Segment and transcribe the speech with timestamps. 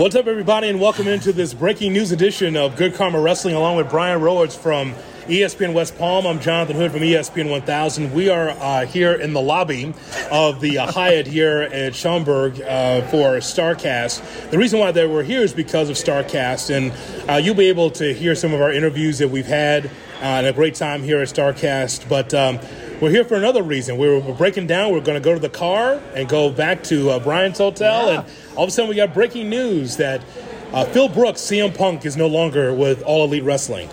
[0.00, 3.76] What's up, everybody, and welcome into this breaking news edition of Good Karma Wrestling, along
[3.76, 4.94] with Brian Rowitz from
[5.26, 6.26] ESPN West Palm.
[6.26, 8.14] I'm Jonathan Hood from ESPN 1000.
[8.14, 9.92] We are uh, here in the lobby
[10.32, 14.50] of the uh, Hyatt here at Schaumburg uh, for StarCast.
[14.50, 17.90] The reason why they were here is because of StarCast, and uh, you'll be able
[17.90, 19.90] to hear some of our interviews that we've had uh,
[20.22, 22.08] and a great time here at StarCast.
[22.08, 22.58] But um,
[23.00, 23.96] we're here for another reason.
[23.96, 24.92] We're, we're breaking down.
[24.92, 28.20] We're going to go to the car and go back to uh, Brian's hotel, Yeah.
[28.20, 30.22] and all of a sudden we got breaking news that
[30.72, 33.88] uh, Phil Brooks, CM Punk, is no longer with All Elite Wrestling.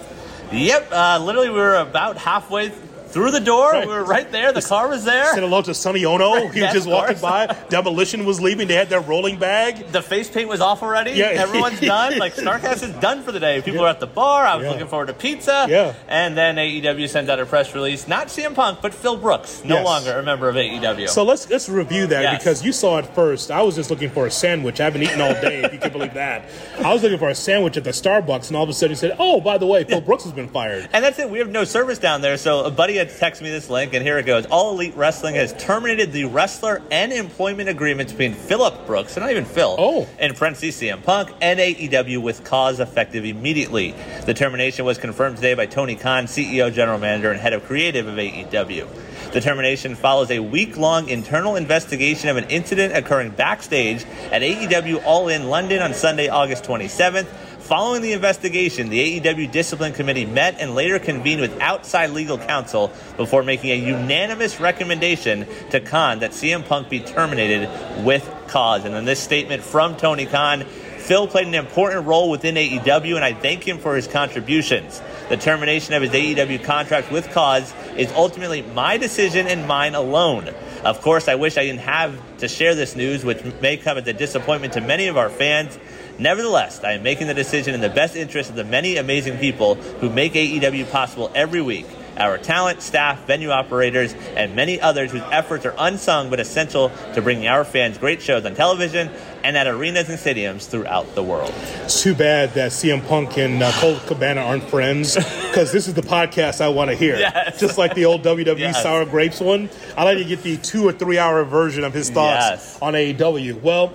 [0.51, 2.71] Yep, uh, literally, we were about halfway
[3.07, 3.71] through the door.
[3.71, 3.87] Right.
[3.87, 4.51] We were right there.
[4.51, 5.25] The car was there.
[5.33, 6.47] Said hello to Sonny Ono.
[6.57, 7.55] He was just walking by.
[7.69, 8.67] Demolition was leaving.
[8.67, 9.87] They had their rolling bag.
[9.91, 11.11] The face paint was off already.
[11.11, 11.25] Yeah.
[11.45, 12.17] Everyone's done.
[12.17, 13.61] Like Starcast is done for the day.
[13.61, 14.45] People are at the bar.
[14.45, 14.71] I was Yeah.
[14.71, 15.65] looking forward to pizza.
[15.69, 15.93] Yeah.
[16.07, 18.07] And then AEW sends out a press release.
[18.07, 19.85] Not CM Punk, but Phil Brooks, no Yes.
[19.85, 21.07] longer a member of AEW.
[21.07, 22.37] So let's let's review that Yes.
[22.39, 23.51] because you saw it first.
[23.51, 24.79] I was just looking for a sandwich.
[24.81, 26.45] I haven't eaten all day, if you can believe that.
[26.83, 28.95] I was looking for a sandwich at the Starbucks, and all of a sudden he
[28.95, 31.29] said, "Oh, by the way, Phil Brooks has been fired." And that's it.
[31.29, 32.37] We have no service down there.
[32.37, 34.45] So a buddy had texted me this link, and here it goes.
[34.47, 39.31] All Elite Wrestling has terminated the wrestler and employment agreement between Philip Brooks, and not
[39.31, 40.07] even Phil, Oh.
[40.19, 43.95] in parentheses CM Punk, and AEW with cause effective immediately.
[44.25, 48.07] The termination was confirmed today by Tony Khan, CEO, General Manager, and Head of Creative
[48.07, 48.87] of AEW.
[49.33, 55.01] The termination follows a week long internal investigation of an incident occurring backstage at AEW
[55.05, 57.27] All In London on Sunday, August 27th.
[57.67, 62.93] Following the investigation, the AEW Discipline Committee met and later convened with outside legal counsel
[63.17, 67.69] before making a unanimous recommendation to Khan that CM Punk be terminated
[68.05, 68.85] with cause.
[68.85, 70.63] And in this statement from Tony Khan,
[70.97, 75.01] Phil played an important role within AEW, and I thank him for his contributions.
[75.27, 80.53] The termination of his AEW contract with cause is ultimately my decision and mine alone.
[80.85, 84.07] Of course, I wish I didn't have to share this news, which may come as
[84.07, 85.77] a disappointment to many of our fans.
[86.19, 89.75] Nevertheless, I am making the decision in the best interest of the many amazing people
[89.75, 91.85] who make AEW possible every week.
[92.17, 97.21] Our talent, staff, venue operators, and many others whose efforts are unsung but essential to
[97.21, 99.11] bringing our fans great shows on television
[99.43, 101.53] and at arenas and stadiums throughout the world.
[101.83, 105.93] It's too bad that CM Punk and uh, Colt Cabana aren't friends because this is
[105.93, 107.17] the podcast I want to hear.
[107.19, 107.59] Yes.
[107.59, 108.81] Just like the old WWE Yes.
[108.81, 109.69] Sour Grapes one.
[109.95, 112.79] I like to get the two or three hour version of his thoughts Yes.
[112.81, 113.61] on AEW.
[113.61, 113.93] Well,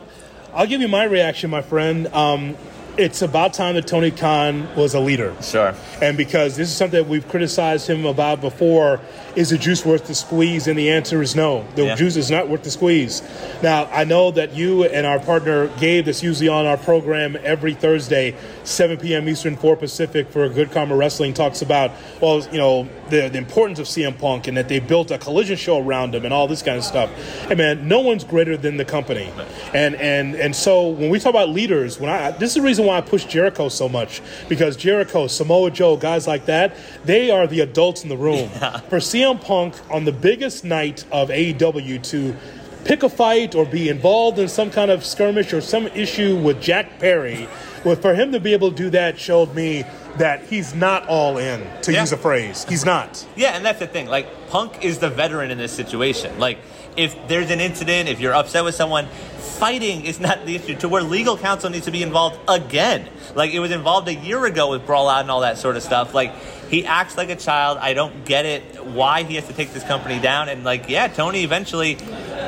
[0.54, 2.06] I'll give you my reaction, my friend.
[2.08, 2.56] Um,
[2.98, 5.34] it's about time that Tony Khan was a leader.
[5.42, 5.75] Sure.
[6.03, 9.00] And because this is something that we've criticized him about before,
[9.34, 10.66] is the juice worth the squeeze?
[10.66, 11.64] And the answer is no.
[11.75, 11.94] The Yeah.
[11.94, 13.22] juice is not worth the squeeze.
[13.62, 17.72] Now, I know that you and our partner Gabe, that's usually on our program every
[17.72, 19.26] Thursday, 7 p.m.
[19.28, 23.78] Eastern, 4 Pacific, for Good Karma Wrestling, talks about, well, you know, the, the importance
[23.78, 26.60] of CM Punk and that they built a collision show around him and all this
[26.62, 27.10] kind of stuff.
[27.48, 29.31] Hey, man, no one's greater than the company.
[29.72, 32.81] And, and, and so when we talk about leaders, when I, this is the reason
[32.87, 37.47] why I push Jericho so much because Jericho, Samoa Joe, guys like that, they are
[37.47, 38.48] the adults in the room.
[38.88, 42.37] For CM Punk on the biggest night of AEW to
[42.84, 46.60] pick a fight or be involved in some kind of skirmish or some issue with
[46.60, 47.48] Jack Perry,
[47.84, 49.84] well, for him to be able to do that showed me
[50.19, 52.00] that he's not all in, to Yeah.
[52.00, 52.66] use a phrase.
[52.69, 53.25] He's not.
[53.34, 54.09] Yeah, and that's the thing.
[54.09, 56.38] Like, Punk is the veteran in this situation.
[56.38, 56.59] Like,
[56.97, 60.76] if there's an incident, if you're upset with someone, fighting is not the issue.
[60.76, 63.08] To where legal counsel needs to be involved again.
[63.34, 65.82] Like, it was involved a year ago with Brawl Out and all that sort of
[65.82, 66.14] stuff.
[66.14, 66.34] Like,
[66.69, 67.78] he acts like a child.
[67.78, 70.48] I don't get it why he has to take this company down.
[70.48, 71.98] And, like, yeah, Tony eventually,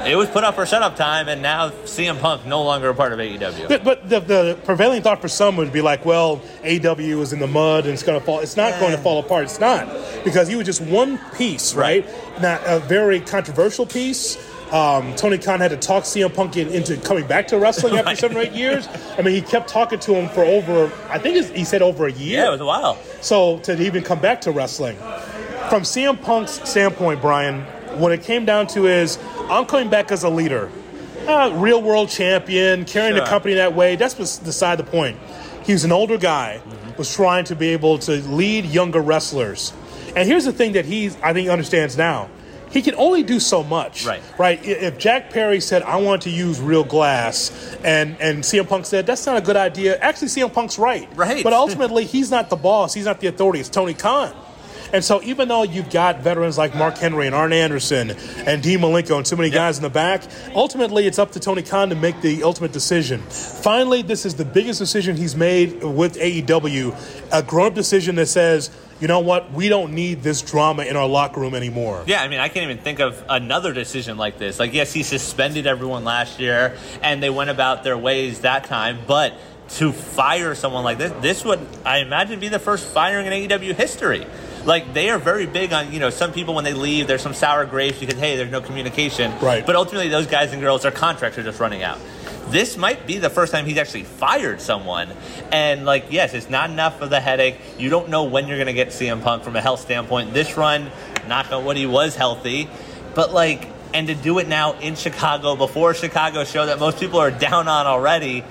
[0.06, 3.12] it was put up for setup time, and now CM Punk no longer a part
[3.12, 3.69] of AEW.
[3.69, 7.38] But, but the, the prevailing thought for some would be like, well, AW is in
[7.38, 8.41] the mud and it's going to fall.
[8.41, 9.44] It's not going to fall apart.
[9.44, 9.88] It's not
[10.25, 12.06] because he was just one piece, right?
[12.41, 14.37] Not a very controversial piece.
[14.72, 18.16] Um, Tony Khan had to talk CM Punk in, into coming back to wrestling after
[18.16, 18.88] seven or eight years.
[19.16, 22.12] I mean, he kept talking to him for over, I think he said over a
[22.12, 22.41] year.
[22.41, 22.98] Yeah, it was a while.
[23.21, 24.97] So to even come back to wrestling,
[25.69, 27.65] from CM Punk's standpoint, Brian,
[27.98, 29.18] what it came down to is
[29.48, 30.70] I'm coming back as a leader,
[31.26, 33.96] uh, real world champion, carrying the company that way.
[33.96, 35.18] That's bes- beside the point.
[35.64, 36.60] He was an older guy,
[36.98, 39.72] was trying to be able to lead younger wrestlers.
[40.14, 42.28] And here's the thing that he, I think, understands now.
[42.70, 44.04] He can only do so much.
[44.04, 44.20] Right.
[44.36, 44.64] Right.
[44.64, 47.52] If Jack Perry said, I want to use real glass,
[47.84, 51.08] and, and CM Punk said, that's not a good idea, actually, CM Punk's right.
[51.14, 51.44] Right.
[51.44, 54.34] But ultimately, he's not the boss, he's not the authority, it's Tony Khan.
[54.94, 58.12] And so, even though you've got veterans like Mark Henry and Arn Anderson
[58.46, 60.22] and Dean Malenko and so many guys in the back,
[60.54, 63.20] ultimately it's up to Tony Khan to make the ultimate decision.
[63.22, 66.94] Finally, this is the biggest decision he's made with AEW
[67.32, 68.70] a grown up decision that says,
[69.00, 72.04] you know what, we don't need this drama in our locker room anymore.
[72.06, 74.60] Yeah, I mean, I can't even think of another decision like this.
[74.60, 79.00] Like, yes, he suspended everyone last year, and they went about their ways that time,
[79.08, 79.34] but
[79.70, 83.74] to fire someone like this, this would, I imagine, be the first firing in AEW
[83.74, 84.24] history.
[84.65, 87.34] Like they are very big on, you know, some people when they leave, there's some
[87.34, 89.39] sour grapes because hey, there's no communication.
[89.41, 89.65] Right.
[89.65, 91.99] But ultimately, those guys and girls, their contracts are just running out.
[92.49, 95.09] This might be the first time he's actually fired someone,
[95.51, 97.57] and like, yes, it's not enough of the headache.
[97.78, 100.34] You don't know when you're going to get CM Punk from a health standpoint.
[100.34, 100.91] This run,
[101.27, 102.69] knock on wood, he was healthy,
[103.15, 107.19] but like, and to do it now in Chicago before Chicago show that most people
[107.19, 108.45] are down on already,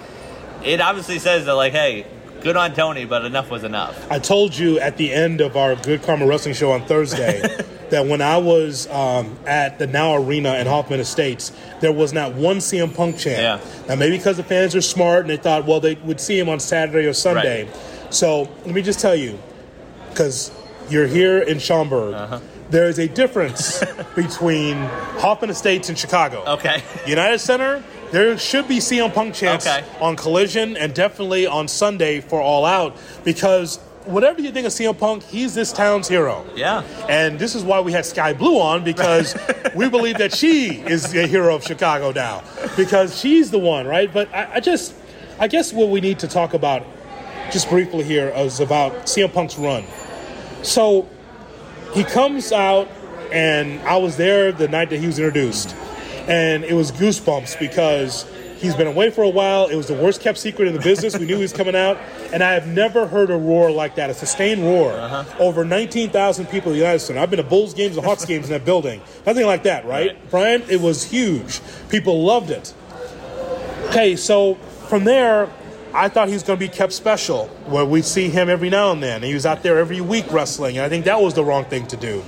[0.64, 2.08] it obviously says that like, hey,
[2.44, 4.10] good on Tony, but enough was enough.
[4.12, 7.42] I told you at the end of our Good Karma Wrestling show on Thursday
[7.90, 12.34] that when I was um, at the Now Arena in Hoffman Estates, there was not
[12.34, 13.62] one CM Punk chant.
[13.64, 13.86] Yeah.
[13.88, 16.50] Now, maybe because the fans are smart and they thought, well, they would see him
[16.50, 17.70] on Saturday or Sunday.
[18.10, 19.40] So let me just tell you,
[20.10, 20.52] because
[20.90, 22.40] you're here in Schaumburg, Uh-huh.
[22.70, 23.84] there is a difference
[24.16, 24.76] between
[25.20, 26.44] Hoffman Estates and Chicago.
[26.46, 26.84] Okay.
[27.08, 27.84] United Center,
[28.14, 29.84] there should be CM Punk chance Okay.
[30.00, 34.96] on Collision and definitely on Sunday for All Out because whatever you think of CM
[34.96, 36.46] Punk, he's this town's hero.
[36.56, 36.84] Yeah.
[37.10, 39.36] And this is why we had Skye Blue on because
[39.76, 42.44] we believe that she is the hero of Chicago now
[42.78, 44.14] because she's the one, right?
[44.14, 44.94] But I, I just,
[45.40, 46.86] I guess what we need to talk about
[47.52, 49.84] just briefly here is about CM Punk's run.
[50.62, 51.10] So
[51.94, 52.88] he comes out,
[53.32, 55.76] and I was there the night that he was introduced,
[56.28, 58.26] and it was goosebumps because
[58.58, 59.68] he's been away for a while.
[59.68, 61.18] It was the worst kept secret in the business.
[61.18, 61.98] we knew he was coming out,
[62.32, 64.94] and I have never heard a roar like that, a sustained roar.
[64.94, 65.26] Uh-huh.
[65.40, 67.20] Over 19,000 people in the United States.
[67.20, 69.02] I've been to Bulls games and Hawks games in that building.
[69.26, 70.18] Nothing like that, right?
[70.30, 71.60] Brian, it was huge.
[71.90, 72.74] People loved it.
[73.90, 74.56] Okay, so
[74.88, 75.50] from there,
[75.94, 78.92] I thought he was going to be kept special, where we'd see him every now
[78.92, 79.22] and then.
[79.22, 81.86] He was out there every week wrestling, and I think that was the wrong thing
[81.88, 82.24] to do.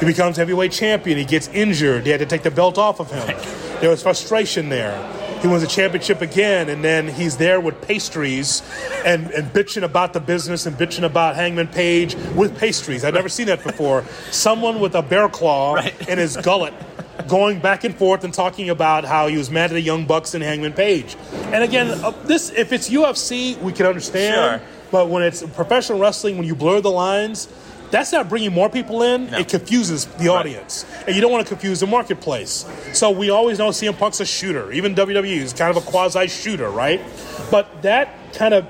[0.00, 1.18] He becomes heavyweight champion.
[1.18, 2.04] He gets injured.
[2.04, 3.26] They had to take the belt off of him.
[3.80, 4.96] There was frustration there.
[5.40, 8.62] He wins the championship again, and then he's there with pastries
[9.04, 13.04] and, and bitching about the business and bitching about Hangman Page with pastries.
[13.04, 14.04] I've never seen that before.
[14.30, 16.08] Someone with a bear claw Right.
[16.08, 16.72] in his gullet
[17.28, 20.34] going back and forth and talking about how he was mad at the Young Bucks
[20.34, 21.14] and Hangman Page.
[21.52, 24.60] And again, uh, this if it's UFC, we can understand.
[24.62, 24.68] Sure.
[24.90, 27.48] But when it's professional wrestling, when you blur the lines,
[27.90, 29.30] that's not bringing more people in.
[29.30, 29.38] No.
[29.38, 32.66] It confuses the audience, and you don't want to confuse the marketplace.
[32.92, 34.72] So we always know CM Punk's a shooter.
[34.72, 37.00] Even WWE is kind of a quasi shooter, right?
[37.50, 38.66] But that kind of,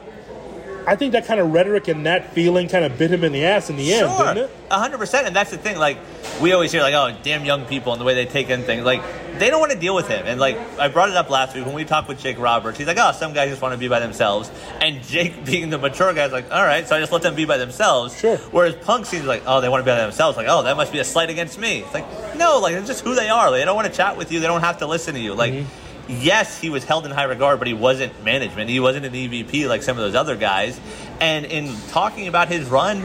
[0.86, 3.44] I think that kind of rhetoric and that feeling kind of bit him in the
[3.44, 4.50] ass in the end, didn't it?
[4.70, 5.78] A hundred percent, and that's the thing.
[5.78, 5.98] Like
[6.40, 8.84] we always hear, like, "Oh, damn young people," and the way they take in things.
[8.84, 9.02] Like
[9.38, 10.26] they don't want to deal with him.
[10.26, 12.78] And like I brought it up last week when we talked with Jake Roberts.
[12.78, 14.50] He's like, "Oh, some guys just want to be by themselves,"
[14.80, 17.34] and Jake, being the mature guy, is like, "All right, so I just let them
[17.34, 18.36] be by themselves." Sure.
[18.36, 20.92] Whereas Punk seems like, "Oh, they want to be by themselves." Like, "Oh, that must
[20.92, 22.06] be a slight against me." It's like,
[22.36, 23.50] no, like it's just who they are.
[23.50, 24.40] Like, they don't want to chat with you.
[24.40, 25.34] They don't have to listen to you.
[25.34, 25.52] Like.
[25.52, 25.83] Mm-hmm.
[26.08, 28.68] Yes, he was held in high regard, but he wasn't management.
[28.70, 30.78] He wasn't an EVP like some of those other guys.
[31.20, 33.04] And in talking about his run,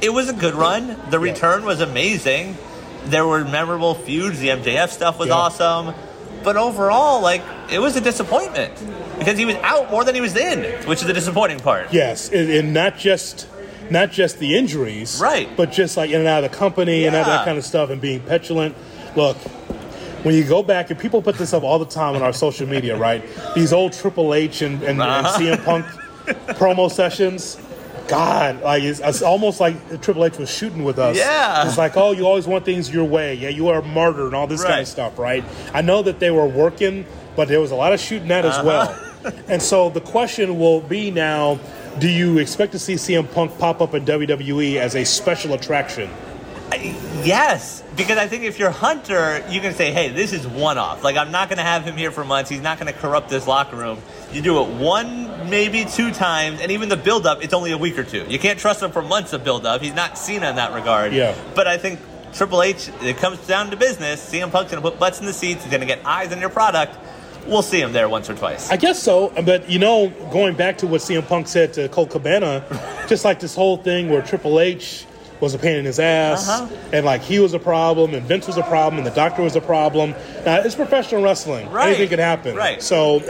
[0.00, 0.98] it was a good run.
[1.10, 2.56] The return was amazing.
[3.04, 4.38] There were memorable feuds.
[4.40, 5.34] The MJF stuff was Yeah.
[5.34, 5.94] awesome.
[6.44, 8.72] But overall, like, it was a disappointment
[9.18, 11.92] because he was out more than he was in, which is the disappointing part.
[11.92, 13.46] Yes, and, and not just
[13.90, 15.48] not just the injuries, Right.
[15.56, 17.90] But just like in and out of the company and all that kind of stuff,
[17.90, 18.74] and being petulant.
[19.16, 19.36] Look,
[20.22, 22.66] when you go back, and people put this up all the time on our social
[22.66, 23.22] media, right?
[23.54, 25.38] These old Triple H and, and, and Uh-huh.
[25.38, 25.86] CM Punk
[26.58, 27.58] promo sessions.
[28.08, 31.16] God, like it's, it's almost like Triple H was shooting with us.
[31.16, 31.66] Yeah.
[31.66, 33.34] it's like, oh, you always want things your way.
[33.34, 35.44] Yeah, you are a martyr and all this kind of stuff, right?
[35.74, 37.04] I know that they were working,
[37.36, 38.58] but there was a lot of shooting that Uh-huh.
[38.60, 39.34] as well.
[39.48, 41.58] and so the question will be now:
[41.98, 46.08] Do you expect to see CM Punk pop up in WWE as a special attraction?
[46.72, 51.02] Yes, because I think if you're Hunter, you can say, hey, this is one off.
[51.02, 52.50] Like, I'm not going to have him here for months.
[52.50, 53.98] He's not going to corrupt this locker room.
[54.32, 57.78] You do it one, maybe two times, and even the build up, it's only a
[57.78, 58.24] week or two.
[58.28, 59.80] You can't trust him for months of build up.
[59.82, 61.12] He's not seen in that regard.
[61.12, 61.34] Yeah.
[61.54, 62.00] But I think
[62.32, 64.30] Triple H, it comes down to business.
[64.30, 65.64] CM Punk's going to put butts in the seats.
[65.64, 66.96] He's going to get eyes on your product.
[67.46, 68.70] We'll see him there once or twice.
[68.70, 72.10] I guess so, but you know, going back to what CM Punk said to Colt
[72.10, 72.62] Cabana,
[73.08, 75.06] just like this whole thing where Triple H
[75.40, 76.66] was a pain in his ass, Uh-huh.
[76.92, 79.56] and like he was a problem, and Vince was a problem, and the doctor was
[79.56, 80.14] a problem.
[80.44, 81.88] Now it's professional wrestling; Right.
[81.88, 82.56] anything can happen.
[82.56, 82.82] Right.
[82.82, 83.20] So,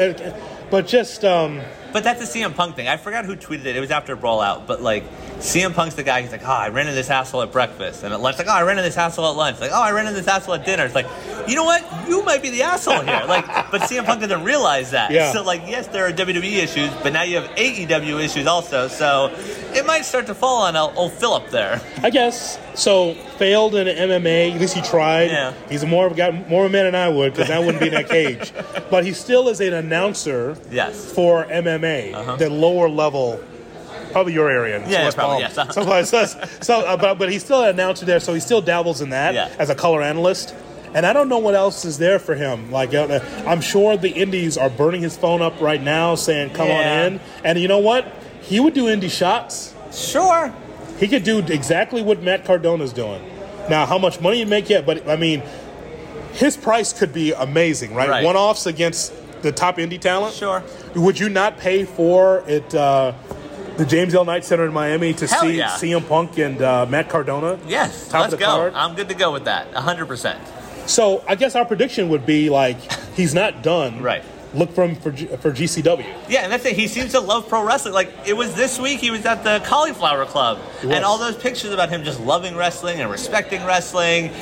[0.71, 1.61] but just um,
[1.93, 2.87] But that's a CM Punk thing.
[2.87, 3.77] I forgot who tweeted it.
[3.77, 4.67] It was after a Brawl Out.
[4.67, 5.05] But like,
[5.39, 6.23] CM Punk's the guy.
[6.23, 8.53] He's like, oh, I ran into this asshole at breakfast, and at lunch, like, oh,
[8.53, 9.61] I ran into this asshole at lunch.
[9.61, 10.85] Like, oh, I ran into this asshole at dinner.
[10.85, 11.07] It's like,
[11.49, 12.09] you know what?
[12.09, 13.23] You might be the asshole here.
[13.27, 15.11] Like, but CM Punk doesn't realize that.
[15.11, 15.33] Yeah.
[15.33, 18.89] So like, yes, there are WWE issues, but now you have AEW issues also.
[18.89, 19.31] So
[19.75, 21.81] it might start to fall on old old Philip there.
[22.03, 24.55] I guess So failed in MMA.
[24.55, 25.31] At least he tried.
[25.33, 25.53] Yeah.
[25.69, 27.89] He's more of a more of a man than I would because I wouldn't be
[27.89, 28.53] in that cage.
[28.91, 31.13] But he still is an announcer Yes.
[31.13, 33.39] for MMA, the lower level,
[34.13, 34.79] probably your area.
[34.79, 34.89] Uh-huh.
[34.89, 35.55] Yeah, probably, yes.
[36.09, 36.25] So,
[36.63, 39.35] so, uh, but, but he's still an announcer there, so he still dabbles in that
[39.35, 39.51] Yeah.
[39.59, 40.55] as a color analyst.
[40.95, 42.71] And I don't know what else is there for him.
[42.73, 46.71] Like uh, I'm sure the indies are burning his phone up right now, saying, "Come
[46.71, 48.07] on in." And you know what?
[48.41, 49.75] He would do indie shots.
[49.93, 50.51] Sure.
[50.99, 53.23] He could do exactly what Matt Cardona's doing.
[53.69, 54.87] Now, how much money you make yet?
[54.87, 55.43] But I mean,
[56.33, 58.09] his price could be amazing, right?
[58.09, 58.25] Right.
[58.25, 59.13] One-offs against
[59.43, 60.35] the top indie talent.
[60.35, 60.63] Sure.
[60.95, 62.75] Would you not pay for it?
[62.75, 63.13] Uh,
[63.79, 64.25] the James L.
[64.25, 65.69] Knight Center in Miami to Hell see yeah.
[65.69, 67.61] CM Punk and uh, Matt Cardona.
[67.67, 68.09] Yes.
[68.09, 68.51] Top let's of the go.
[68.51, 68.75] card.
[68.75, 69.73] I'm good to go with that.
[69.73, 70.37] 100%.
[70.89, 72.77] So I guess our prediction would be like
[73.15, 74.03] he's not done.
[74.03, 74.25] Right.
[74.59, 76.05] Look for him for G- for GCW.
[76.29, 76.75] Yeah, and that's it.
[76.75, 77.95] He seems to love pro wrestling.
[77.95, 81.73] Like it was this week, he was at the Cauliflower Club, and all those pictures
[81.73, 84.33] about him just loving wrestling and respecting wrestling,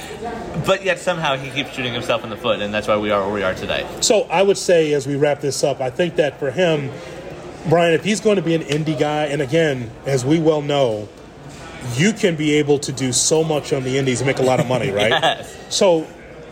[0.64, 3.22] but yet somehow he keeps shooting himself in the foot, and that's why we are
[3.24, 3.86] where we are today.
[4.00, 6.90] So I would say, as we wrap this up, I think that for him,
[7.68, 11.08] Brian, if he's going to be an indie guy, and again, as we well know,
[11.94, 14.60] you can be able to do so much on the indies and make a lot
[14.60, 15.10] of money, right?
[15.10, 15.56] Yes.
[15.68, 16.02] So,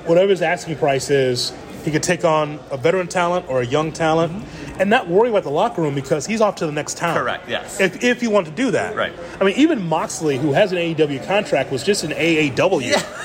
[0.06, 1.52] whatever his asking price is,
[1.84, 4.80] he could take on a veteran talent or a young talent mm-hmm.
[4.80, 7.16] and not worry about the locker room because he's off to the next town.
[7.16, 7.80] Correct, yes.
[7.80, 8.96] If, if you want to do that.
[8.96, 9.12] Right.
[9.40, 12.80] I mean, even Moxley, who has an AEW contract, was just an AAW.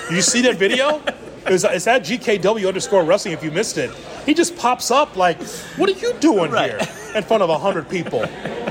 [0.08, 1.02] Did you see that video?
[1.46, 3.92] It's, it's at GKW underscore wrestling if you missed it.
[4.26, 5.42] He just pops up like,
[5.78, 6.70] what are you doing Right.
[6.72, 6.80] here
[7.16, 8.22] in front of 100 people?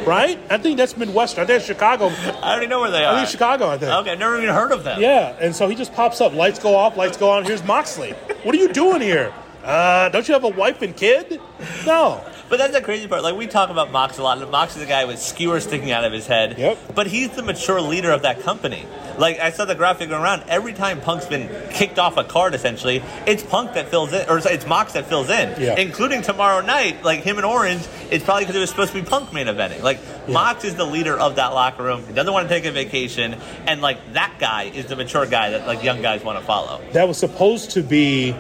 [0.07, 0.39] Right?
[0.49, 1.43] I think that's Midwestern.
[1.43, 2.09] I think Chicago.
[2.09, 3.15] I already know where they are.
[3.15, 3.93] I think Chicago, I think.
[3.93, 5.01] Okay, I've never even heard of them.
[5.01, 6.35] Yeah, and so he just pops up.
[6.35, 7.45] Lights go off, lights go on.
[7.45, 8.13] Here's Moxley.
[8.43, 9.33] What are you doing here?
[9.69, 11.39] Uh, don't you have a wife and kid?
[11.85, 12.25] No.
[12.49, 13.23] But that's the crazy part.
[13.23, 15.91] Like we talk about Mox a lot, and Mox is a guy with skewers sticking
[15.91, 16.59] out of his head.
[16.59, 16.95] Yep.
[16.95, 18.87] But he's the mature leader of that company.
[19.19, 20.45] Like I saw the graphic going around.
[20.49, 24.39] Every time Punk's been kicked off a card, essentially, it's Punk that fills in, or
[24.39, 25.61] it's Mox that fills in.
[25.61, 25.79] Yeah.
[25.79, 27.87] Including tomorrow night, like him and Orange.
[28.11, 29.83] It's probably because it was supposed to be Punk main eventing.
[29.83, 32.07] Like Mox is the leader of that locker room.
[32.07, 33.35] He doesn't want to take a vacation,
[33.67, 36.81] and like that guy is the mature guy that like young guys want to follow.
[36.93, 38.35] That was supposed to be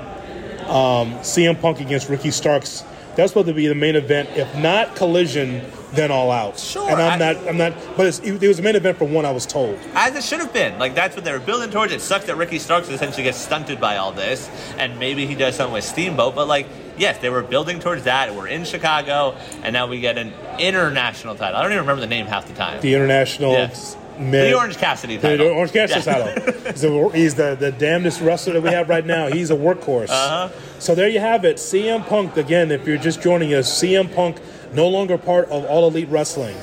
[0.68, 2.84] um, CM Punk against Ricky Starks.
[3.16, 4.28] That's supposed to be the main event.
[4.37, 5.60] If not Collision,
[5.92, 6.56] then All Out.
[6.56, 7.48] Sure, And I'm I- not.
[7.48, 7.72] I'm not.
[7.96, 9.25] But it's, it was a main event for one.
[9.26, 9.76] I was told.
[9.94, 10.78] As it should have been.
[10.78, 11.92] Like that's what they were building towards.
[11.92, 15.56] It sucks that Ricky Starks essentially gets stunted by all this, and maybe he does
[15.56, 16.37] something with Steamboat.
[16.37, 18.32] But like, yes, they were building towards that.
[18.37, 21.58] We're in Chicago, and now we get an international title.
[21.58, 22.80] I don't even remember the name half the time.
[22.80, 23.50] The international.
[23.52, 23.96] Yes.
[24.18, 25.46] Mid, the Orange Cassidy The, title.
[25.48, 26.25] the Orange Cassidy Yeah.
[26.34, 26.52] title.
[26.72, 29.28] He's, the, he's the, the damnedest wrestler that we have right now.
[29.28, 30.08] He's a workhorse.
[30.10, 30.48] Uh-huh.
[30.78, 31.56] So there you have it.
[31.56, 34.38] CM Punk, again, if you're just joining us, CM Punk
[34.72, 36.56] no longer part of All Elite Wrestling.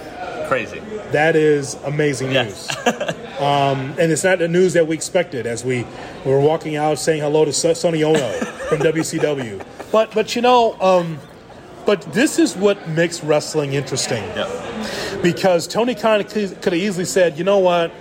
[0.48, 0.80] Crazy.
[1.12, 2.68] That is amazing Yes.
[2.86, 3.40] news.
[3.42, 5.86] um, and it's not the news that we expected as we
[6.24, 8.32] were walking out saying hello to Son- Sonny Ono
[8.70, 9.64] from WCW.
[9.92, 11.18] But, but you know, um,
[11.86, 14.48] but this is what makes wrestling interesting Yep.
[15.22, 17.92] Because Tony Khan could have easily said, you know what,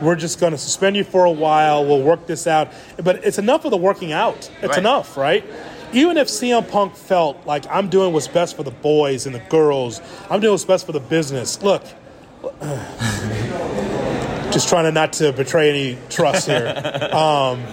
[0.00, 1.84] we're just going to suspend you for a while.
[1.84, 2.72] We'll work this out.
[3.02, 4.36] But it's enough of the working out.
[4.62, 4.78] It's Right.
[4.78, 5.44] enough, right?
[5.92, 9.40] Even if CM Punk felt like I'm doing what's best for the boys and the
[9.40, 10.00] girls,
[10.30, 11.60] I'm doing what's best for the business.
[11.62, 11.82] Look,
[14.52, 16.74] just trying to not to betray any trust here.
[17.12, 17.64] Um,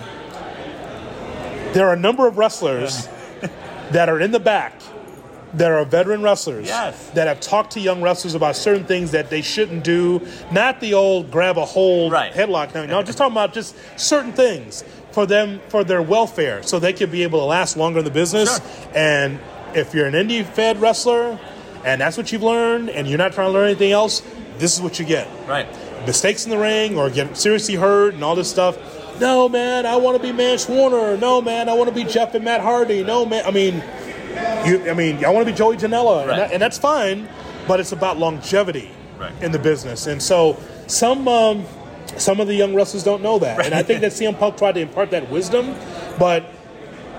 [1.74, 3.08] there are a number of wrestlers
[3.92, 4.74] that are in the back
[5.54, 6.96] that are veteran wrestlers Yes.
[7.14, 10.22] that have talked to young wrestlers about certain things that they shouldn't do.
[10.52, 12.34] Not the old grab a hold Right.
[12.34, 12.90] headlock thing.
[12.90, 17.12] No, just talking about just certain things for them for their welfare, so they could
[17.12, 18.50] be able to last longer in the business.
[18.58, 18.62] Sure.
[18.94, 19.40] And
[19.74, 21.40] if you're an indie fed wrestler,
[21.86, 24.22] and that's what you've learned, and you're not trying to learn anything else,
[24.60, 25.66] this is what you get Right.
[26.06, 28.76] mistakes in the ring or get seriously hurt and all this stuff.
[29.20, 31.18] No, man, I want to be Mance Warner.
[31.18, 33.04] No, man, I want to be Jeff and Matt Hardy.
[33.04, 33.82] No, man, I mean,
[34.68, 37.28] you, I mean, I want to be Joey Janela, and, that, and that's fine.
[37.68, 39.34] But it's about longevity Right.
[39.42, 41.66] in the business, and so some um,
[42.18, 44.74] some of the young wrestlers don't know that, and I think that CM Punk tried
[44.74, 45.76] to impart that wisdom,
[46.20, 46.46] but.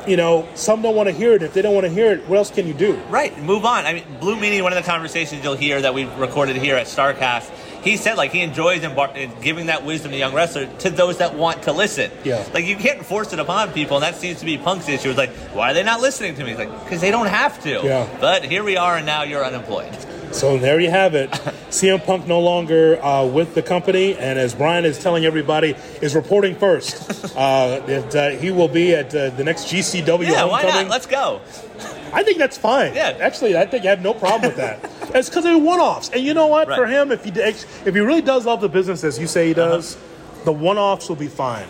[0.07, 1.43] You know, some don't want to hear it.
[1.43, 2.95] If they don't want to hear it, what else can you do?
[3.11, 3.85] Right, move on.
[3.85, 6.87] I mean, Blue Meanie, one of the conversations you'll hear that we've recorded here at
[6.87, 7.51] StarCast,
[7.83, 11.35] he said like he enjoys embar- giving that wisdom to young wrestlers to those that
[11.35, 12.11] want to listen.
[12.25, 12.47] Yeah.
[12.53, 15.09] Like you can't force it upon people, and that seems to be Punk's issue.
[15.11, 16.53] It's like, why are they not listening to me?
[16.53, 17.81] It's like, because they don't have to.
[17.85, 18.09] Yeah.
[18.21, 19.97] But here we are, and now you're unemployed.
[20.33, 21.31] So there you have it.
[21.71, 26.15] CM Punk no longer uh, with the company, and as Brian is telling everybody, is
[26.15, 27.35] reporting first.
[27.37, 30.89] uh, that uh, he will be at uh, the next GCW Yeah, why not?
[30.89, 31.41] Let's go.
[32.13, 32.95] I think that's fine.
[32.95, 33.17] Yeah.
[33.21, 34.91] actually, I think I have no problem with that.
[35.15, 36.69] it's because they're one-offs, and you know what?
[36.69, 36.77] Right.
[36.77, 39.55] For him, if he if he really does love the business as you say he
[39.55, 39.97] does,
[40.45, 41.67] The one-offs will be fine.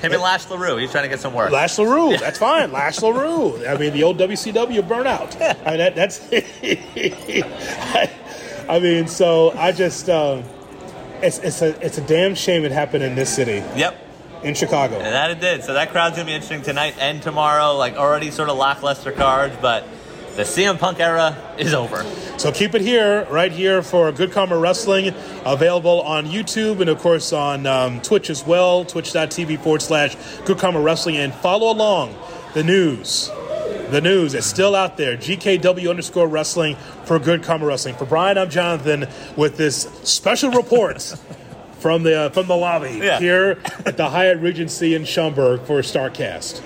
[0.00, 0.80] Him and Lash LeRoux.
[0.80, 1.52] He's trying to get some work.
[1.52, 2.72] Lash LeRoux, that's fine.
[2.72, 3.68] Lash LeRoux.
[3.72, 5.36] I mean, the old WCW burnout.
[5.64, 6.20] I mean, that, that's.
[6.32, 8.10] I,
[8.68, 10.08] I mean, so I just.
[10.08, 10.44] Um,
[11.22, 13.96] it's, it's, a, it's a damn shame it happened in this city, Yep.
[14.42, 14.96] in Chicago.
[14.96, 15.62] And that it did.
[15.62, 17.76] So that crowd's gonna be interesting tonight and tomorrow.
[17.76, 19.86] Like already sort of lackluster cards, but
[20.36, 22.04] the CM Punk era is over.
[22.38, 26.98] So keep it here, right here for Good Karma Wrestling, available on YouTube and, of
[26.98, 31.16] course, on um, Twitch as well, twitch.tv forward slash Good Karma Wrestling.
[31.16, 32.14] And follow along
[32.54, 33.30] the news.
[33.90, 35.16] The news is still out there.
[35.18, 37.94] GKW underscore wrestling for Good Karma Wrestling.
[37.94, 41.02] For Brian, I'm Jonathan with this special report
[41.78, 43.18] from the uh, from the lobby Yeah.
[43.18, 46.62] here at the Hyatt Regency in Schaumburg for StarCast.